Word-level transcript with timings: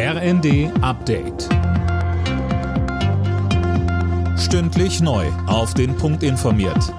RND 0.00 0.70
Update. 0.80 1.48
Stündlich 4.38 5.00
neu. 5.00 5.26
Auf 5.48 5.74
den 5.74 5.96
Punkt 5.96 6.22
informiert. 6.22 6.94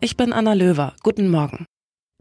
Ich 0.00 0.16
bin 0.16 0.32
Anna 0.32 0.54
Löwer. 0.54 0.94
Guten 1.02 1.28
Morgen. 1.28 1.66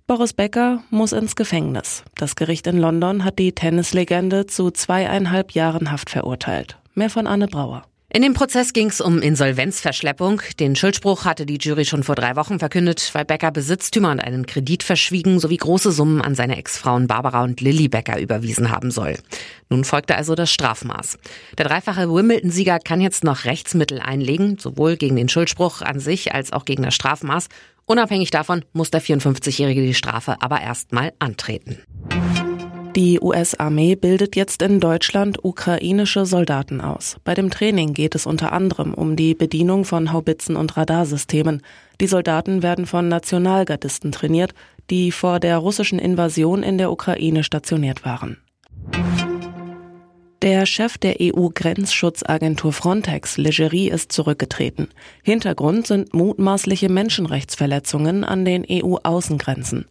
Boris 0.05 0.33
Becker 0.33 0.83
muss 0.89 1.13
ins 1.13 1.37
Gefängnis. 1.37 2.03
Das 2.17 2.35
Gericht 2.35 2.67
in 2.67 2.77
London 2.77 3.23
hat 3.23 3.39
die 3.39 3.53
Tennislegende 3.53 4.47
zu 4.47 4.69
zweieinhalb 4.69 5.53
Jahren 5.53 5.93
Haft 5.93 6.09
verurteilt. 6.09 6.77
Mehr 6.93 7.09
von 7.09 7.25
Anne 7.25 7.47
Brauer. 7.47 7.83
In 8.15 8.21
dem 8.21 8.35
Prozess 8.35 8.73
ging 8.73 8.89
es 8.89 9.01
um 9.01 9.17
Insolvenzverschleppung. 9.23 10.39
Den 10.59 10.75
Schuldspruch 10.75 11.25
hatte 11.25 11.47
die 11.47 11.57
Jury 11.57 11.83
schon 11.83 12.03
vor 12.03 12.13
drei 12.13 12.35
Wochen 12.35 12.59
verkündet, 12.59 13.09
weil 13.13 13.25
Becker 13.25 13.49
Besitztümer 13.49 14.11
und 14.11 14.19
einen 14.19 14.45
Kredit 14.45 14.83
verschwiegen 14.83 15.39
sowie 15.39 15.57
große 15.57 15.91
Summen 15.91 16.21
an 16.21 16.35
seine 16.35 16.57
Ex-Frauen 16.57 17.07
Barbara 17.07 17.43
und 17.43 17.59
Lilly 17.59 17.87
Becker 17.87 18.19
überwiesen 18.19 18.69
haben 18.69 18.91
soll. 18.91 19.17
Nun 19.73 19.85
folgte 19.85 20.15
also 20.15 20.35
das 20.35 20.51
Strafmaß. 20.51 21.17
Der 21.57 21.65
dreifache 21.65 22.07
Wimbledon-Sieger 22.07 22.77
kann 22.77 23.01
jetzt 23.01 23.23
noch 23.23 23.45
Rechtsmittel 23.45 23.99
einlegen, 23.99 24.59
sowohl 24.59 24.97
gegen 24.97 25.15
den 25.15 25.29
Schuldspruch 25.29 25.81
an 25.81 25.99
sich 25.99 26.31
als 26.31 26.53
auch 26.53 26.65
gegen 26.65 26.83
das 26.83 26.93
Strafmaß. 26.93 27.47
Unabhängig 27.87 28.29
davon 28.29 28.63
muss 28.73 28.91
der 28.91 29.01
54-Jährige 29.01 29.81
die 29.81 29.95
Strafe 29.95 30.35
aber 30.41 30.61
erstmal 30.61 31.13
antreten. 31.17 31.79
Die 32.95 33.19
US-Armee 33.19 33.95
bildet 33.95 34.35
jetzt 34.35 34.61
in 34.61 34.79
Deutschland 34.79 35.43
ukrainische 35.43 36.27
Soldaten 36.27 36.79
aus. 36.79 37.17
Bei 37.23 37.33
dem 37.33 37.49
Training 37.49 37.95
geht 37.95 38.13
es 38.13 38.27
unter 38.27 38.51
anderem 38.51 38.93
um 38.93 39.15
die 39.15 39.33
Bedienung 39.33 39.85
von 39.85 40.13
Haubitzen 40.13 40.55
und 40.55 40.77
Radarsystemen. 40.77 41.63
Die 41.99 42.05
Soldaten 42.05 42.61
werden 42.61 42.85
von 42.85 43.07
Nationalgardisten 43.07 44.11
trainiert, 44.11 44.53
die 44.91 45.11
vor 45.11 45.39
der 45.39 45.57
russischen 45.57 45.97
Invasion 45.97 46.61
in 46.61 46.77
der 46.77 46.91
Ukraine 46.91 47.43
stationiert 47.43 48.05
waren. 48.05 48.37
Der 50.43 50.65
Chef 50.65 50.97
der 50.97 51.15
EU-Grenzschutzagentur 51.21 52.73
Frontex, 52.73 53.37
Legerie, 53.37 53.89
ist 53.89 54.11
zurückgetreten. 54.11 54.89
Hintergrund 55.23 55.87
sind 55.87 56.13
mutmaßliche 56.13 56.89
Menschenrechtsverletzungen 56.89 58.25
an 58.25 58.43
den 58.43 58.65
EU-Außengrenzen. 58.69 59.85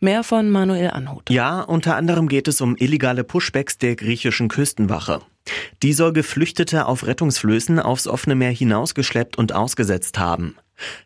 Mehr 0.00 0.24
von 0.24 0.48
Manuel 0.48 0.92
Anhut. 0.92 1.28
Ja, 1.28 1.60
unter 1.60 1.96
anderem 1.96 2.30
geht 2.30 2.48
es 2.48 2.62
um 2.62 2.74
illegale 2.78 3.22
Pushbacks 3.22 3.76
der 3.76 3.96
griechischen 3.96 4.48
Küstenwache. 4.48 5.20
Die 5.82 5.92
soll 5.92 6.14
Geflüchtete 6.14 6.86
auf 6.86 7.06
Rettungsflößen 7.06 7.78
aufs 7.78 8.06
offene 8.06 8.34
Meer 8.34 8.52
hinausgeschleppt 8.52 9.36
und 9.36 9.52
ausgesetzt 9.52 10.18
haben. 10.18 10.56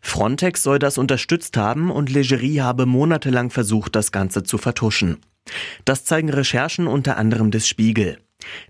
Frontex 0.01 0.63
soll 0.63 0.79
das 0.79 0.97
unterstützt 0.97 1.57
haben 1.57 1.91
und 1.91 2.09
Legerie 2.09 2.61
habe 2.61 2.85
monatelang 2.85 3.49
versucht, 3.49 3.97
das 3.97 4.13
Ganze 4.13 4.43
zu 4.43 4.57
vertuschen. 4.57 5.17
Das 5.83 6.05
zeigen 6.05 6.29
Recherchen 6.29 6.87
unter 6.87 7.17
anderem 7.17 7.51
des 7.51 7.67
Spiegel. 7.67 8.17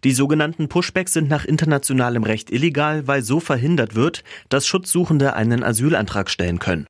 Die 0.04 0.12
sogenannten 0.12 0.68
Pushbacks 0.68 1.14
sind 1.14 1.30
nach 1.30 1.46
internationalem 1.46 2.24
Recht 2.24 2.52
illegal, 2.52 3.08
weil 3.08 3.22
so 3.22 3.40
verhindert 3.40 3.96
wird, 3.96 4.24
dass 4.50 4.68
Schutzsuchende 4.68 5.34
einen 5.36 5.64
Asylantrag 5.64 6.30
stellen 6.30 6.60
können. 6.60 6.88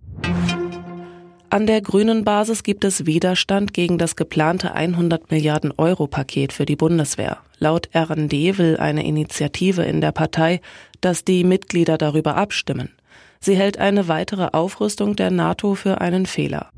An 1.53 1.67
der 1.67 1.81
grünen 1.81 2.23
Basis 2.23 2.63
gibt 2.63 2.83
es 2.83 3.05
Widerstand 3.05 3.75
gegen 3.75 3.99
das 3.99 4.15
geplante 4.15 4.73
100 4.73 5.29
Milliarden 5.29 5.71
Euro 5.77 6.07
Paket 6.07 6.51
für 6.51 6.65
die 6.65 6.75
Bundeswehr. 6.75 7.37
Laut 7.59 7.89
RND 7.93 8.57
will 8.57 8.77
eine 8.77 9.05
Initiative 9.05 9.83
in 9.83 10.01
der 10.01 10.11
Partei, 10.11 10.61
dass 11.01 11.23
die 11.23 11.43
Mitglieder 11.43 11.99
darüber 11.99 12.37
abstimmen. 12.37 12.89
Sie 13.39 13.55
hält 13.55 13.77
eine 13.77 14.07
weitere 14.07 14.47
Aufrüstung 14.51 15.15
der 15.15 15.29
NATO 15.29 15.75
für 15.75 16.01
einen 16.01 16.25
Fehler. 16.25 16.71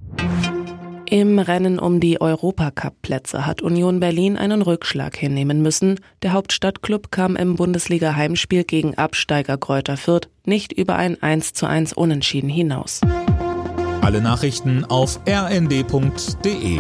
Im 1.10 1.38
Rennen 1.38 1.78
um 1.78 2.00
die 2.00 2.20
Europacup-Plätze 2.20 3.46
hat 3.46 3.62
Union 3.62 4.00
Berlin 4.00 4.38
einen 4.38 4.64
Rückschlag 4.64 5.16
hinnehmen 5.16 5.62
müssen. 5.62 6.00
Der 6.24 6.34
Hauptstadtklub 6.34 7.12
kam 7.12 7.36
im 7.36 7.56
Bundesliga-Heimspiel 7.56 8.64
gegen 8.64 8.98
Absteiger 8.98 9.58
Kräuter 9.58 9.98
Fürth 9.98 10.30
nicht 10.46 10.74
über 10.74 10.96
ein 10.96 11.22
1 11.22 11.54
zu 11.54 11.68
1 11.68 11.94
Unentschieden 11.94 12.50
hinaus. 12.50 13.02
Alle 14.02 14.22
Nachrichten 14.22 14.84
auf 14.86 15.20
rnd.de 15.28 16.80